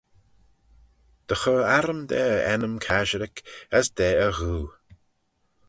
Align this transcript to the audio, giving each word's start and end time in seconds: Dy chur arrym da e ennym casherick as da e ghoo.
Dy 1.27 1.35
chur 1.41 1.63
arrym 1.77 2.01
da 2.09 2.19
e 2.35 2.37
ennym 2.53 2.75
casherick 2.85 3.37
as 3.77 3.87
da 3.97 4.07
e 4.25 4.27
ghoo. 4.37 4.65